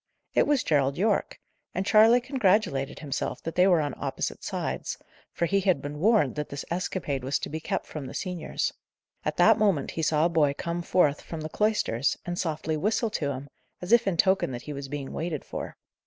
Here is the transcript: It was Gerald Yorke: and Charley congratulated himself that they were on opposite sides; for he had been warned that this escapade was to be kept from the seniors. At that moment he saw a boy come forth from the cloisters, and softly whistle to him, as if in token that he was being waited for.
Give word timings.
It 0.33 0.47
was 0.47 0.63
Gerald 0.63 0.97
Yorke: 0.97 1.39
and 1.75 1.85
Charley 1.85 2.19
congratulated 2.19 2.97
himself 2.97 3.43
that 3.43 3.53
they 3.53 3.67
were 3.67 3.79
on 3.81 3.93
opposite 3.99 4.43
sides; 4.43 4.97
for 5.31 5.45
he 5.45 5.59
had 5.59 5.79
been 5.79 5.99
warned 5.99 6.33
that 6.33 6.49
this 6.49 6.65
escapade 6.71 7.23
was 7.23 7.37
to 7.37 7.49
be 7.49 7.59
kept 7.59 7.85
from 7.85 8.07
the 8.07 8.15
seniors. 8.15 8.73
At 9.23 9.37
that 9.37 9.59
moment 9.59 9.91
he 9.91 10.01
saw 10.01 10.25
a 10.25 10.27
boy 10.29 10.55
come 10.57 10.81
forth 10.81 11.21
from 11.21 11.41
the 11.41 11.49
cloisters, 11.49 12.17
and 12.25 12.39
softly 12.39 12.77
whistle 12.77 13.11
to 13.11 13.29
him, 13.29 13.47
as 13.79 13.91
if 13.91 14.07
in 14.07 14.17
token 14.17 14.49
that 14.53 14.63
he 14.63 14.73
was 14.73 14.87
being 14.87 15.13
waited 15.13 15.45
for. 15.45 15.77